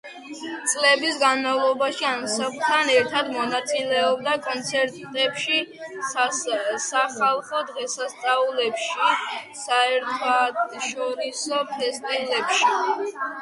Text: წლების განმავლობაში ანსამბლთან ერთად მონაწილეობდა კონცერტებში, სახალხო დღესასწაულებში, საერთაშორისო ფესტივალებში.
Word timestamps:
წლების 0.69 1.17
განმავლობაში 1.23 2.05
ანსამბლთან 2.11 2.89
ერთად 2.93 3.29
მონაწილეობდა 3.35 4.33
კონცერტებში, 4.47 5.59
სახალხო 6.85 7.61
დღესასწაულებში, 7.69 9.13
საერთაშორისო 9.67 11.61
ფესტივალებში. 11.77 12.73